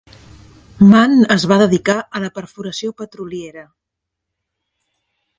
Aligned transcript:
Mann 0.91 1.19
es 1.35 1.43
va 1.51 1.57
dedicar 1.61 1.95
a 2.19 2.21
la 2.23 2.31
perforació 2.37 2.93
petroliera. 3.01 3.63